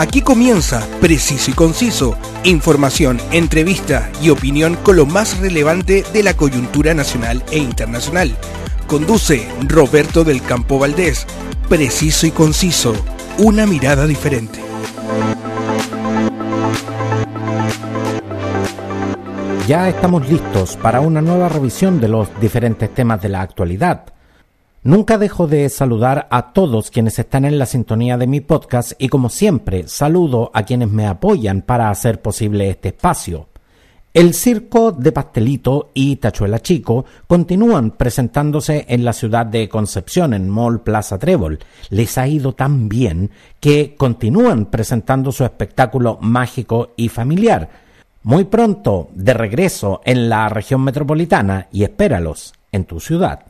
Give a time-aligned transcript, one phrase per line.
[0.00, 6.32] Aquí comienza Preciso y Conciso, información, entrevista y opinión con lo más relevante de la
[6.32, 8.34] coyuntura nacional e internacional.
[8.86, 11.26] Conduce Roberto del Campo Valdés.
[11.68, 12.94] Preciso y Conciso,
[13.36, 14.58] una mirada diferente.
[19.68, 24.06] Ya estamos listos para una nueva revisión de los diferentes temas de la actualidad.
[24.82, 29.08] Nunca dejo de saludar a todos quienes están en la sintonía de mi podcast y
[29.08, 33.48] como siempre saludo a quienes me apoyan para hacer posible este espacio.
[34.14, 40.48] El circo de Pastelito y Tachuela Chico continúan presentándose en la ciudad de Concepción, en
[40.48, 41.58] Mall Plaza Trébol.
[41.90, 47.68] Les ha ido tan bien que continúan presentando su espectáculo mágico y familiar.
[48.22, 53.49] Muy pronto, de regreso en la región metropolitana y espéralos en tu ciudad.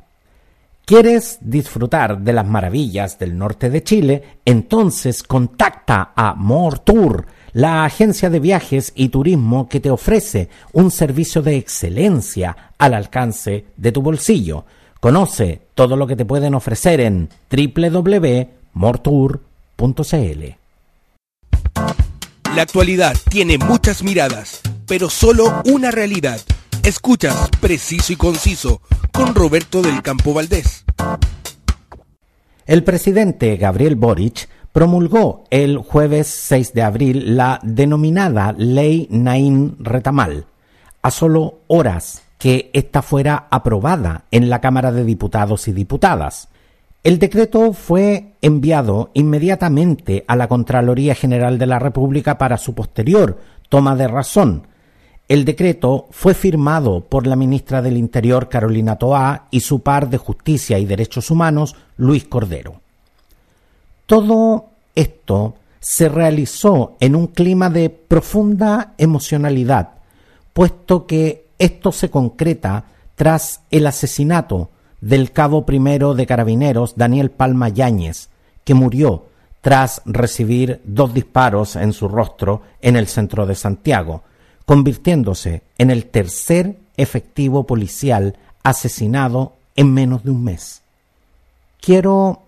[0.84, 4.38] ¿Quieres disfrutar de las maravillas del norte de Chile?
[4.44, 10.90] Entonces contacta a More Tour, la agencia de viajes y turismo que te ofrece un
[10.90, 14.64] servicio de excelencia al alcance de tu bolsillo.
[14.98, 20.44] Conoce todo lo que te pueden ofrecer en www.mortour.cl.
[22.54, 26.40] La actualidad tiene muchas miradas, pero solo una realidad.
[26.82, 28.80] Escuchas Preciso y Conciso
[29.12, 30.84] con Roberto del Campo Valdés.
[32.66, 40.46] El presidente Gabriel Boric promulgó el jueves 6 de abril la denominada Ley Naín Retamal,
[41.02, 46.48] a solo horas que ésta fuera aprobada en la Cámara de Diputados y Diputadas.
[47.02, 53.38] El decreto fue enviado inmediatamente a la Contraloría General de la República para su posterior
[53.68, 54.66] toma de razón,
[55.30, 60.18] el decreto fue firmado por la ministra del Interior Carolina Toá y su par de
[60.18, 62.80] Justicia y Derechos Humanos Luis Cordero.
[64.06, 69.90] Todo esto se realizó en un clima de profunda emocionalidad,
[70.52, 74.70] puesto que esto se concreta tras el asesinato
[75.00, 78.30] del cabo primero de carabineros Daniel Palma Yáñez,
[78.64, 79.26] que murió
[79.60, 84.24] tras recibir dos disparos en su rostro en el centro de Santiago,
[84.66, 90.82] convirtiéndose en el tercer efectivo policial asesinado en menos de un mes.
[91.80, 92.42] Quiero,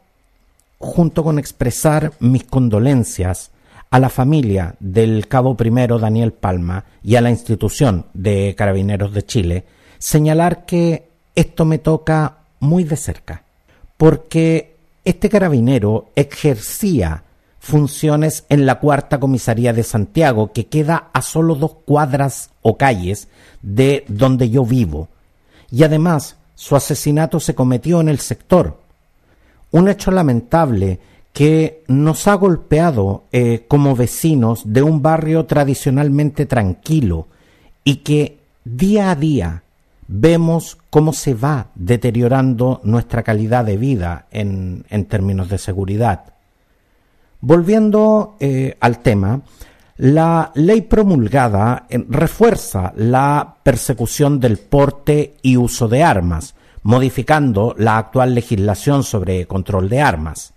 [0.78, 3.50] junto con expresar mis condolencias
[3.91, 9.25] a la familia del cabo primero Daniel Palma y a la institución de Carabineros de
[9.25, 9.65] Chile,
[9.99, 13.44] señalar que esto me toca muy de cerca,
[13.97, 17.25] porque este carabinero ejercía
[17.62, 23.28] funciones en la cuarta comisaría de Santiago, que queda a solo dos cuadras o calles
[23.62, 25.09] de donde yo vivo.
[25.71, 28.81] Y además, su asesinato se cometió en el sector.
[29.71, 30.99] Un hecho lamentable
[31.33, 37.29] que nos ha golpeado eh, como vecinos de un barrio tradicionalmente tranquilo
[37.84, 39.62] y que día a día
[40.09, 46.33] vemos cómo se va deteriorando nuestra calidad de vida en, en términos de seguridad.
[47.44, 49.42] Volviendo eh, al tema,
[49.97, 56.54] la ley promulgada eh, refuerza la persecución del porte y uso de armas,
[56.84, 60.54] modificando la actual legislación sobre control de armas.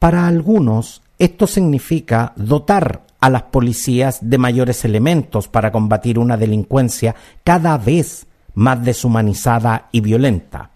[0.00, 7.14] Para algunos, esto significa dotar a las policías de mayores elementos para combatir una delincuencia
[7.44, 10.70] cada vez más deshumanizada y violenta.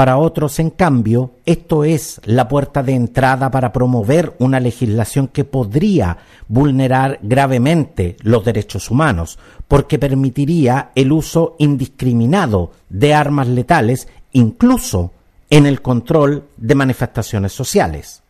[0.00, 5.44] Para otros, en cambio, esto es la puerta de entrada para promover una legislación que
[5.44, 6.16] podría
[6.48, 15.12] vulnerar gravemente los derechos humanos, porque permitiría el uso indiscriminado de armas letales, incluso
[15.50, 18.22] en el control de manifestaciones sociales.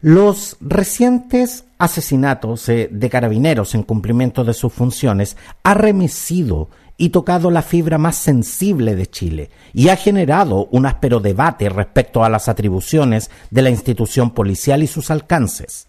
[0.00, 7.50] Los recientes asesinatos eh, de carabineros en cumplimiento de sus funciones ha remecido y tocado
[7.52, 12.48] la fibra más sensible de Chile y ha generado un áspero debate respecto a las
[12.48, 15.86] atribuciones de la institución policial y sus alcances.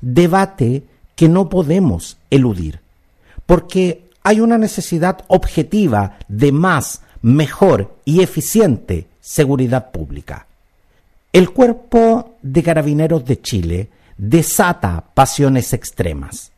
[0.00, 0.82] Debate
[1.14, 2.80] que no podemos eludir,
[3.46, 10.48] porque hay una necesidad objetiva de más, mejor y eficiente seguridad pública.
[11.32, 16.51] El cuerpo de carabineros de Chile desata pasiones extremas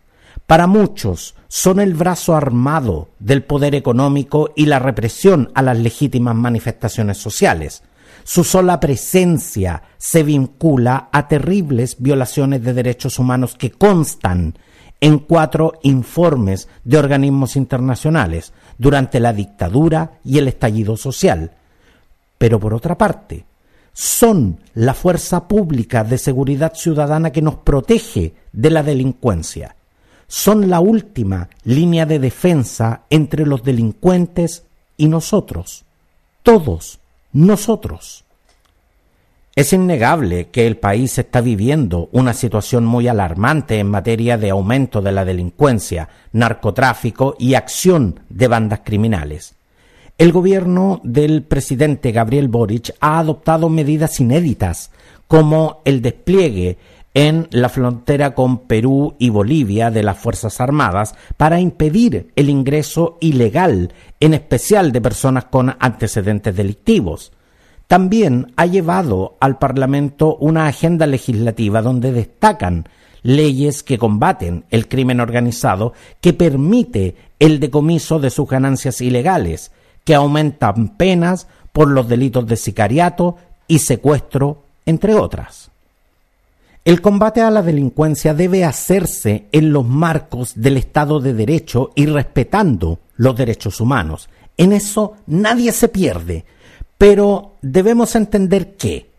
[0.47, 6.35] para muchos son el brazo armado del poder económico y la represión a las legítimas
[6.35, 7.83] manifestaciones sociales.
[8.25, 14.55] Su sola presencia se vincula a terribles violaciones de derechos humanos que constan
[15.01, 21.53] en cuatro informes de organismos internacionales durante la dictadura y el estallido social.
[22.39, 23.45] Pero por otra parte,
[23.93, 29.77] son la fuerza pública de seguridad ciudadana que nos protege de la delincuencia.
[30.27, 34.65] Son la última línea de defensa entre los delincuentes
[34.97, 35.85] y nosotros.
[36.43, 36.99] Todos
[37.33, 38.25] nosotros.
[39.57, 45.01] Es innegable que el país está viviendo una situación muy alarmante en materia de aumento
[45.01, 49.55] de la delincuencia, narcotráfico y acción de bandas criminales.
[50.19, 54.91] El gobierno del presidente Gabriel Boric ha adoptado medidas inéditas,
[55.29, 56.79] como el despliegue
[57.15, 63.17] en la frontera con Perú y Bolivia de las Fuerzas Armadas para impedir el ingreso
[63.21, 67.33] ilegal, en especial de personas con antecedentes delictivos.
[67.87, 72.89] También ha llevado al Parlamento una agenda legislativa donde destacan
[73.23, 79.71] leyes que combaten el crimen organizado, que permite el decomiso de sus ganancias ilegales,
[80.05, 83.37] que aumentan penas por los delitos de sicariato
[83.69, 85.71] y secuestro, entre otras.
[86.85, 92.05] El combate a la delincuencia debe hacerse en los marcos del Estado de Derecho y
[92.05, 94.29] respetando los derechos humanos.
[94.59, 96.45] En eso nadie se pierde,
[96.99, 99.11] pero debemos entender que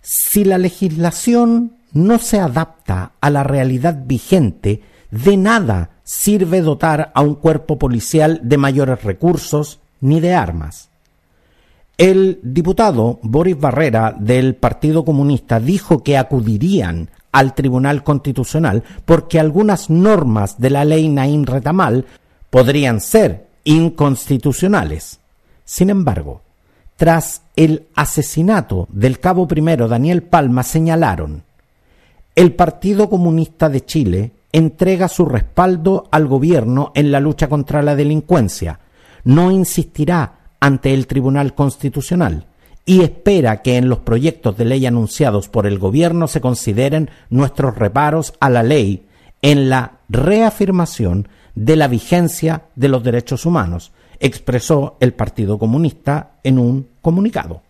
[0.00, 4.82] si la legislación no se adapta a la realidad vigente,
[5.12, 10.90] de nada sirve dotar a un cuerpo policial de mayores recursos, ni de armas.
[11.96, 19.90] El diputado Boris Barrera del Partido Comunista dijo que acudirían al Tribunal Constitucional porque algunas
[19.90, 22.04] normas de la ley Naín Retamal
[22.50, 25.20] podrían ser inconstitucionales.
[25.64, 26.42] Sin embargo,
[26.96, 31.44] tras el asesinato del cabo primero Daniel Palma señalaron
[32.34, 37.94] el Partido Comunista de Chile entrega su respaldo al gobierno en la lucha contra la
[37.94, 38.80] delincuencia,
[39.22, 42.46] no insistirá ante el Tribunal Constitucional
[42.86, 47.76] y espera que en los proyectos de ley anunciados por el Gobierno se consideren nuestros
[47.76, 49.04] reparos a la ley
[49.42, 56.58] en la reafirmación de la vigencia de los derechos humanos, expresó el Partido Comunista en
[56.58, 57.60] un comunicado.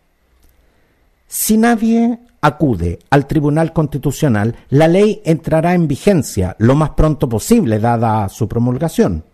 [1.26, 7.80] Si nadie acude al Tribunal Constitucional, la ley entrará en vigencia lo más pronto posible,
[7.80, 9.24] dada su promulgación.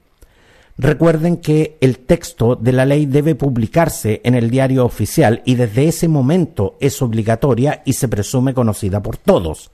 [0.82, 5.88] Recuerden que el texto de la ley debe publicarse en el diario oficial y desde
[5.88, 9.70] ese momento es obligatoria y se presume conocida por todos.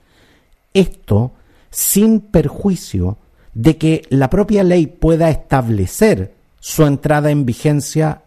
[0.74, 1.30] Esto
[1.70, 3.18] sin perjuicio
[3.54, 8.22] de que la propia ley pueda establecer su entrada en vigencia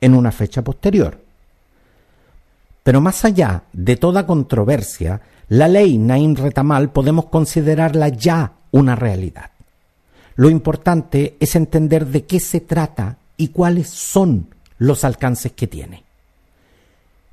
[0.00, 1.18] en una fecha posterior.
[2.82, 9.50] Pero más allá de toda controversia, la ley Nain Retamal podemos considerarla ya una realidad.
[10.34, 14.48] Lo importante es entender de qué se trata y cuáles son
[14.78, 16.04] los alcances que tiene.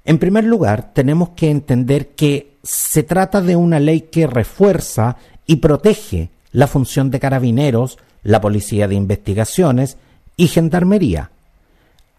[0.05, 5.57] En primer lugar, tenemos que entender que se trata de una ley que refuerza y
[5.57, 9.97] protege la función de carabineros, la policía de investigaciones
[10.35, 11.31] y gendarmería,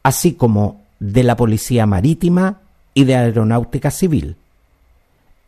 [0.03, 2.61] así como de la policía marítima
[2.95, 4.37] y de aeronáutica civil.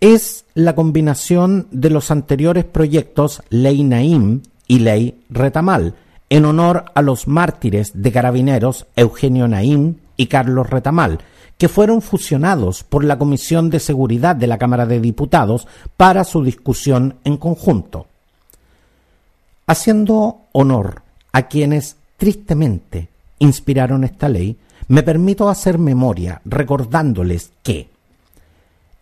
[0.00, 4.42] Es la combinación de los anteriores proyectos Ley Naim
[4.78, 5.94] ley Retamal,
[6.30, 11.18] en honor a los mártires de carabineros Eugenio Naín y Carlos Retamal,
[11.58, 16.42] que fueron fusionados por la Comisión de Seguridad de la Cámara de Diputados para su
[16.42, 18.06] discusión en conjunto.
[19.66, 23.08] Haciendo honor a quienes tristemente
[23.38, 24.56] inspiraron esta ley,
[24.88, 27.88] me permito hacer memoria recordándoles que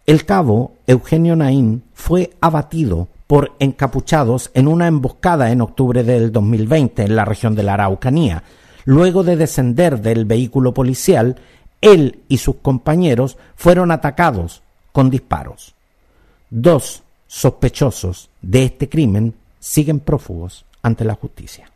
[0.07, 7.05] el cabo Eugenio Naín fue abatido por encapuchados en una emboscada en octubre del 2020
[7.05, 8.43] en la región de la Araucanía.
[8.85, 11.37] Luego de descender del vehículo policial,
[11.81, 15.77] él y sus compañeros fueron atacados con disparos.
[16.51, 21.71] Dos sospechosos de este crimen siguen prófugos ante la justicia.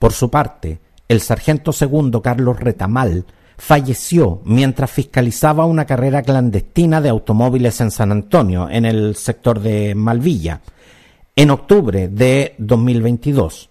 [0.00, 3.26] Por su parte, el sargento segundo Carlos Retamal
[3.64, 9.94] falleció mientras fiscalizaba una carrera clandestina de automóviles en San Antonio, en el sector de
[9.94, 10.60] Malvilla.
[11.36, 13.68] En octubre de 2022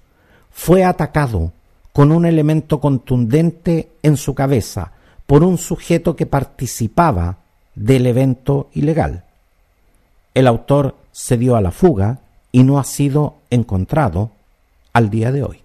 [0.50, 1.51] fue atacado
[1.91, 4.93] con un elemento contundente en su cabeza
[5.27, 7.39] por un sujeto que participaba
[7.75, 9.25] del evento ilegal.
[10.33, 12.19] El autor se dio a la fuga
[12.53, 14.31] y no ha sido encontrado
[14.93, 15.60] al día de hoy.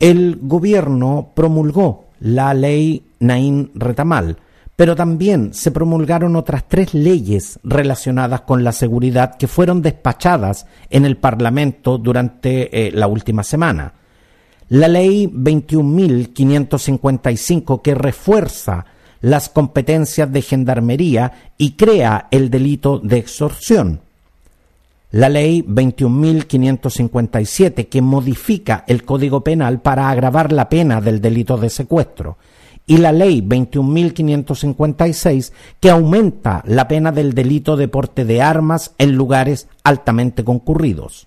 [0.00, 4.38] El gobierno promulgó la ley Naín Retamal,
[4.76, 11.04] pero también se promulgaron otras tres leyes relacionadas con la seguridad que fueron despachadas en
[11.04, 13.94] el Parlamento durante eh, la última semana.
[14.68, 18.86] La ley 21.555 que refuerza
[19.20, 24.00] las competencias de gendarmería y crea el delito de extorsión.
[25.12, 31.68] La ley 21.557 que modifica el Código Penal para agravar la pena del delito de
[31.68, 32.38] secuestro
[32.86, 39.14] y la ley 21.556 que aumenta la pena del delito de porte de armas en
[39.14, 41.26] lugares altamente concurridos.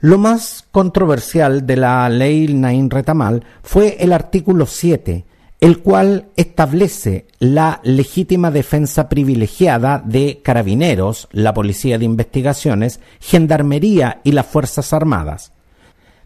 [0.00, 5.24] Lo más controversial de la ley Nain Retamal fue el artículo 7,
[5.60, 14.32] el cual establece la legítima defensa privilegiada de carabineros, la Policía de Investigaciones, Gendarmería y
[14.32, 15.52] las Fuerzas Armadas.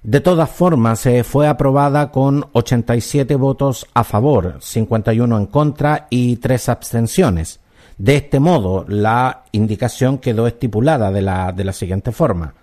[0.02, 6.36] De todas formas, se fue aprobada con 87 votos a favor, 51 en contra y
[6.36, 7.60] 3 abstenciones.
[7.96, 12.54] De este modo, la indicación quedó estipulada de la, de la siguiente forma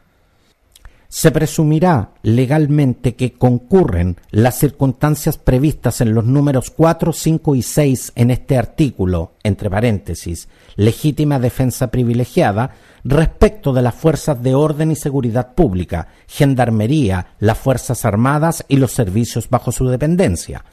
[1.09, 8.11] se presumirá legalmente que concurren las circunstancias previstas en los números 4, 5 y 6
[8.15, 14.95] en este artículo, entre paréntesis, legítima defensa privilegiada, respecto de las fuerzas de orden y
[14.95, 20.63] seguridad pública, gendarmería, las Fuerzas Armadas y los servicios bajo su dependencia,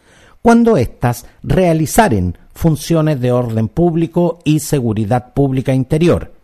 [0.43, 6.35] cuando éstas realizaren funciones de orden público y seguridad pública interior.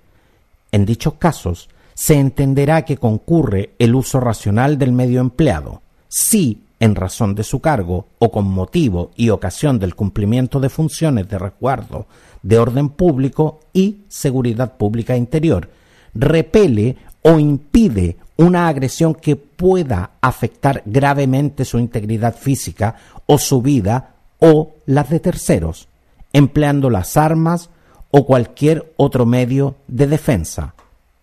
[0.71, 1.69] En dichos casos,
[2.03, 7.61] se entenderá que concurre el uso racional del medio empleado, si, en razón de su
[7.61, 12.09] cargo o con motivo y ocasión del cumplimiento de funciones de resguardo
[12.43, 15.71] de orden público y seguridad pública interior,
[16.13, 24.17] repele o impide una agresión que pueda afectar gravemente su integridad física o su vida
[24.41, 25.87] o las de terceros,
[26.33, 27.71] empleando las armas
[28.11, 30.75] o cualquier otro medio de defensa,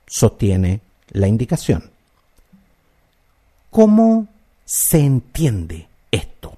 [0.09, 1.91] sostiene la indicación.
[3.69, 4.27] ¿Cómo
[4.65, 6.57] se entiende esto?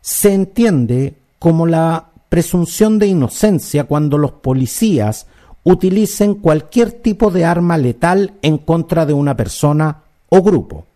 [0.00, 5.26] Se entiende como la presunción de inocencia cuando los policías
[5.64, 10.86] utilicen cualquier tipo de arma letal en contra de una persona o grupo.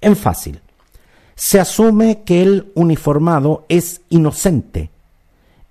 [0.00, 0.60] En fácil,
[1.34, 4.90] se asume que el uniformado es inocente,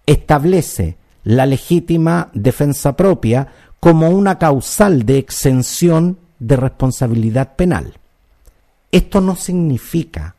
[0.05, 3.47] establece la legítima defensa propia
[3.85, 7.93] como una causal de exención de responsabilidad penal.
[8.91, 10.33] Esto no significa,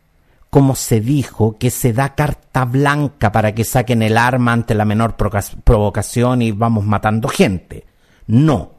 [0.50, 4.84] como se dijo, que se da carta blanca para que saquen el arma ante la
[4.84, 7.86] menor provocación y vamos matando gente.
[8.26, 8.72] No,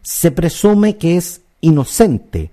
[0.00, 2.52] se presume que es inocente,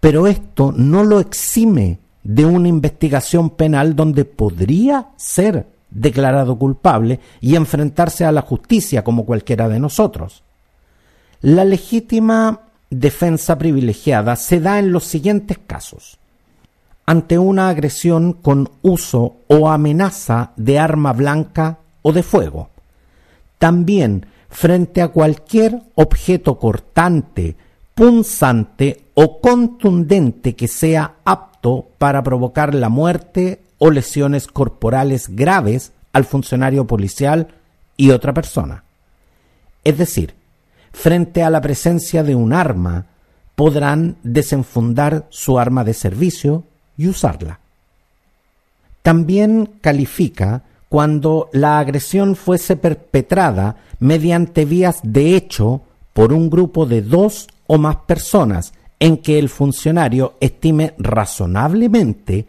[0.00, 7.56] pero esto no lo exime de una investigación penal donde podría ser declarado culpable y
[7.56, 10.42] enfrentarse a la justicia como cualquiera de nosotros.
[11.42, 16.18] La legítima defensa privilegiada se da en los siguientes casos.
[17.04, 22.70] Ante una agresión con uso o amenaza de arma blanca o de fuego.
[23.58, 27.56] También frente a cualquier objeto cortante,
[27.96, 36.24] punzante o contundente que sea apto para provocar la muerte o lesiones corporales graves al
[36.24, 37.48] funcionario policial
[37.96, 38.84] y otra persona.
[39.82, 40.34] Es decir,
[40.92, 43.06] frente a la presencia de un arma,
[43.54, 46.64] podrán desenfundar su arma de servicio
[46.96, 47.60] y usarla.
[49.02, 55.82] También califica cuando la agresión fuese perpetrada mediante vías de hecho
[56.12, 62.46] por un grupo de dos o más personas en que el funcionario estime razonablemente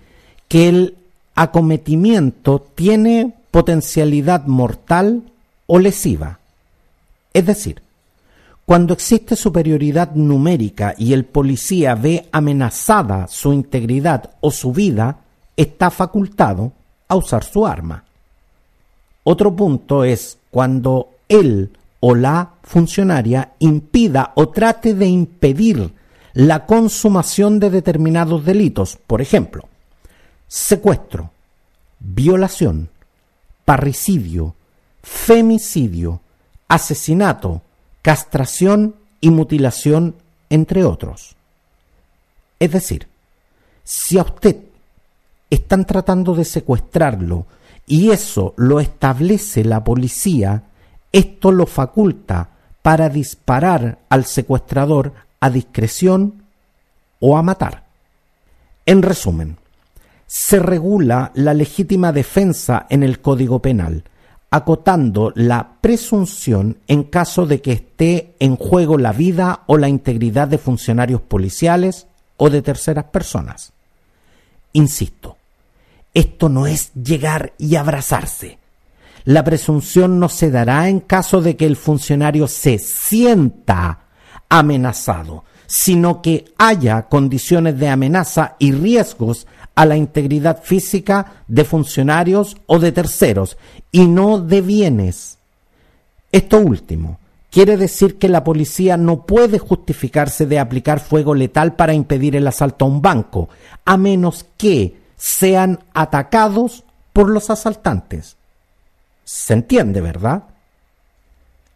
[0.48, 0.98] que el
[1.36, 5.24] acometimiento tiene potencialidad mortal
[5.66, 6.40] o lesiva.
[7.34, 7.82] Es decir,
[8.66, 15.20] cuando existe superioridad numérica y el policía ve amenazada su integridad o su vida,
[15.58, 16.72] está facultado
[17.08, 18.06] a usar su arma.
[19.24, 25.94] Otro punto es cuando él o la funcionaria impida o trate de impedir
[26.34, 29.68] la consumación de determinados delitos, por ejemplo,
[30.48, 31.32] secuestro,
[32.00, 32.90] violación,
[33.66, 34.56] parricidio,
[35.02, 36.22] femicidio,
[36.68, 37.62] asesinato,
[38.04, 40.16] castración y mutilación,
[40.52, 41.36] entre otros.
[42.60, 43.08] Es decir,
[43.84, 44.58] si a usted
[45.50, 47.48] están tratando de secuestrarlo
[47.88, 50.64] y eso lo establece la policía,
[51.12, 52.50] esto lo faculta
[52.82, 56.44] para disparar al secuestrador a discreción
[57.20, 57.86] o a matar.
[58.86, 59.58] En resumen,
[60.28, 64.04] se regula la legítima defensa en el Código Penal,
[64.54, 70.48] acotando la presunción en caso de que esté en juego la vida o la integridad
[70.48, 72.06] de funcionarios policiales
[72.38, 73.74] o de terceras personas.
[74.74, 75.38] Insisto,
[76.14, 78.60] esto no es llegar y abrazarse.
[79.26, 84.02] la presunción no se dará en caso de que el funcionario se sienta
[84.50, 92.58] amenazado, sino que haya condiciones de amenaza y riesgos a la integridad física de funcionarios
[92.66, 93.58] o de terceros,
[93.92, 95.38] y no de bienes.
[96.32, 97.20] Esto último
[97.52, 102.48] quiere decir que la policía no puede justificarse de aplicar fuego letal para impedir el
[102.48, 103.50] asalto a un banco,
[103.86, 108.36] a menos que sean atacados por los asaltantes.
[109.24, 110.46] ¿Se entiende, verdad?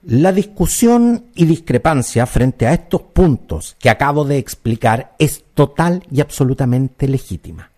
[0.03, 6.21] La discusión y discrepancia frente a estos puntos que acabo de explicar es total y
[6.21, 7.69] absolutamente legítima.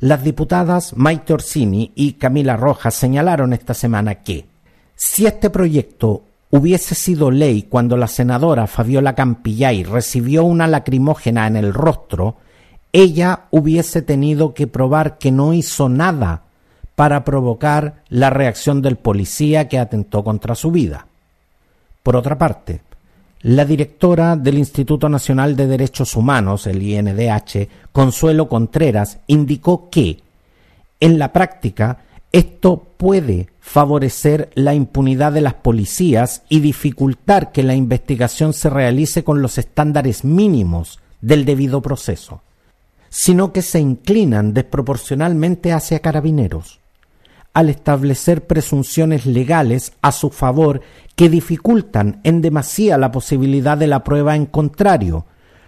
[0.00, 4.46] Las diputadas Maite Orsini y Camila Rojas señalaron esta semana que
[4.96, 11.56] si este proyecto hubiese sido ley cuando la senadora Fabiola Campillay recibió una lacrimógena en
[11.56, 12.36] el rostro,
[12.94, 16.44] ella hubiese tenido que probar que no hizo nada
[16.94, 21.08] para provocar la reacción del policía que atentó contra su vida.
[22.02, 22.80] Por otra parte,
[23.42, 30.20] la directora del Instituto Nacional de Derechos Humanos, el INDH, Consuelo Contreras, indicó que,
[31.00, 32.00] en la práctica,
[32.32, 39.24] esto puede favorecer la impunidad de las policías y dificultar que la investigación se realice
[39.24, 42.42] con los estándares mínimos del debido proceso,
[43.08, 46.78] sino que se inclinan desproporcionalmente hacia carabineros,
[47.54, 50.82] al establecer presunciones legales a su favor
[51.20, 55.26] que dificultan en demasía la posibilidad de la prueba en contrario.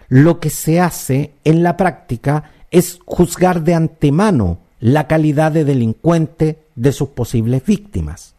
[0.09, 6.63] Lo que se hace en la práctica es juzgar de antemano la calidad de delincuente
[6.75, 8.35] de sus posibles víctimas.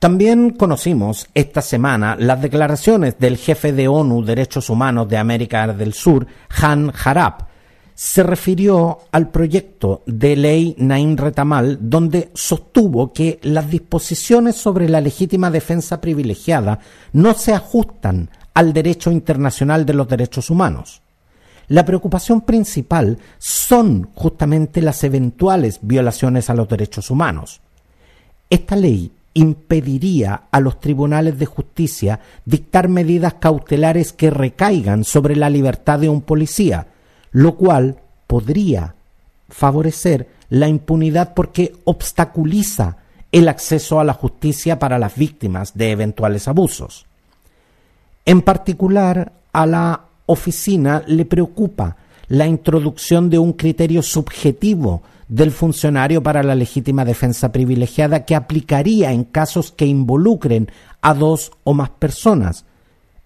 [0.00, 5.92] También conocimos esta semana las declaraciones del jefe de ONU Derechos Humanos de América del
[5.92, 6.26] Sur,
[6.60, 7.42] Han Harap.
[7.94, 15.00] Se refirió al proyecto de ley Nain Retamal, donde sostuvo que las disposiciones sobre la
[15.00, 16.80] legítima defensa privilegiada
[17.12, 21.02] no se ajustan al derecho internacional de los derechos humanos.
[21.68, 27.60] La preocupación principal son justamente las eventuales violaciones a los derechos humanos.
[28.50, 35.50] Esta ley impediría a los tribunales de justicia dictar medidas cautelares que recaigan sobre la
[35.50, 36.86] libertad de un policía,
[37.34, 37.96] lo cual
[38.28, 38.94] podría
[39.48, 42.96] favorecer la impunidad porque obstaculiza
[43.32, 47.06] el acceso a la justicia para las víctimas de eventuales abusos.
[48.24, 51.96] En particular, a la oficina le preocupa
[52.28, 59.10] la introducción de un criterio subjetivo del funcionario para la legítima defensa privilegiada que aplicaría
[59.10, 60.70] en casos que involucren
[61.02, 62.64] a dos o más personas.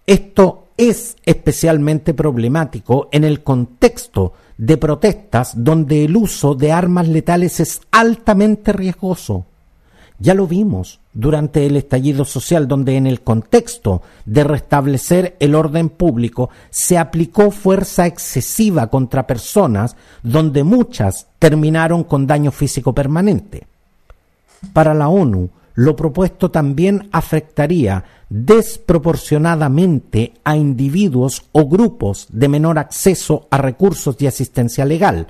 [0.07, 7.61] Esto es especialmente problemático en el contexto de protestas donde el uso de armas letales
[7.61, 9.45] es altamente riesgoso.
[10.21, 15.88] Ya lo vimos durante el estallido social, donde en el contexto de restablecer el orden
[15.88, 23.67] público se aplicó fuerza excesiva contra personas, donde muchas terminaron con daño físico permanente.
[24.73, 33.47] Para la ONU, lo propuesto también afectaría desproporcionadamente a individuos o grupos de menor acceso
[33.49, 35.29] a recursos y asistencia legal.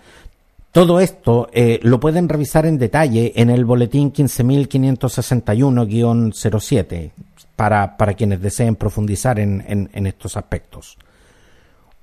[0.72, 7.12] Todo esto eh, lo pueden revisar en detalle en el boletín 15.561-07
[7.56, 10.96] para, para quienes deseen profundizar en, en estos aspectos.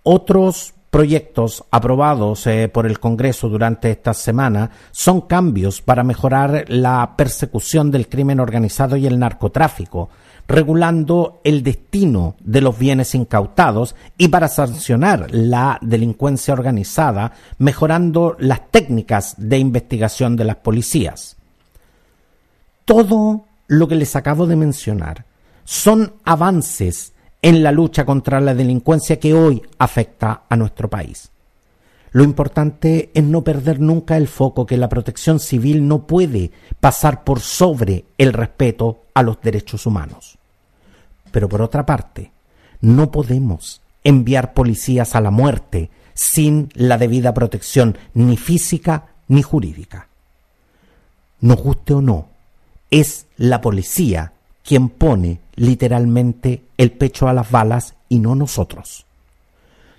[0.03, 7.13] Otros proyectos aprobados eh, por el Congreso durante esta semana son cambios para mejorar la
[7.15, 10.09] persecución del crimen organizado y el narcotráfico,
[10.47, 18.71] regulando el destino de los bienes incautados y para sancionar la delincuencia organizada, mejorando las
[18.71, 21.37] técnicas de investigación de las policías.
[22.85, 25.28] Todo lo que les acabo de mencionar
[25.69, 31.29] son avances en la lucha contra la delincuencia que hoy afecta a nuestro país.
[32.11, 37.23] Lo importante es no perder nunca el foco que la protección civil no puede pasar
[37.23, 40.39] por sobre el respeto a los derechos humanos.
[41.29, 42.31] Pero por otra parte,
[42.81, 50.09] no podemos enviar policías a la muerte sin la debida protección ni física ni jurídica.
[51.41, 52.29] Nos guste o no,
[52.89, 59.05] es la policía quien pone literalmente el pecho a las balas y no nosotros.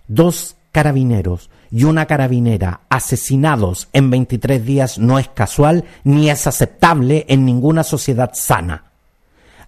[0.08, 7.26] Dos carabineros y una carabinera asesinados en 23 días no es casual ni es aceptable
[7.28, 8.84] en ninguna sociedad sana.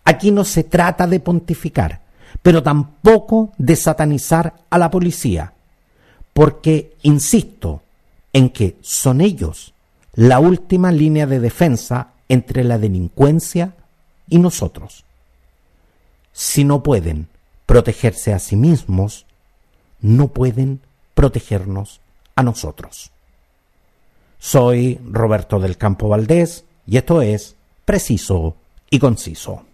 [0.05, 2.01] Aquí no se trata de pontificar,
[2.43, 5.53] pero tampoco de satanizar a la policía,
[6.33, 7.83] porque insisto
[8.33, 9.75] en que son ellos
[10.15, 13.75] la última línea de defensa entre la delincuencia
[14.29, 15.05] y nosotros.
[16.33, 17.29] Si no pueden
[17.67, 19.27] protegerse a sí mismos,
[20.01, 20.81] no pueden
[21.15, 22.01] protegernos
[22.35, 23.11] a nosotros.
[24.39, 28.57] Soy Roberto del Campo Valdés y esto es Preciso
[28.91, 29.65] y Conciso.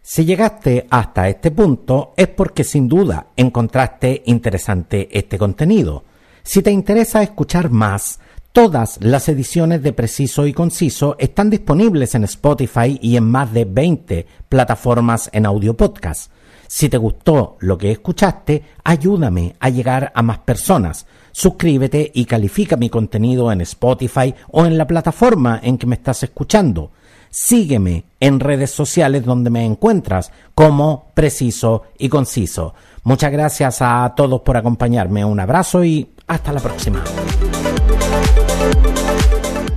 [0.00, 6.04] Si llegaste hasta este punto es porque sin duda encontraste interesante este contenido.
[6.42, 8.20] Si te interesa escuchar más,
[8.56, 13.66] Todas las ediciones de Preciso y Conciso están disponibles en Spotify y en más de
[13.66, 16.30] 20 plataformas en audio podcast.
[16.66, 21.04] Si te gustó lo que escuchaste, ayúdame a llegar a más personas.
[21.32, 26.22] Suscríbete y califica mi contenido en Spotify o en la plataforma en que me estás
[26.22, 26.92] escuchando.
[27.28, 32.72] Sígueme en redes sociales donde me encuentras como Preciso y Conciso.
[33.02, 35.26] Muchas gracias a todos por acompañarme.
[35.26, 37.04] Un abrazo y hasta la próxima.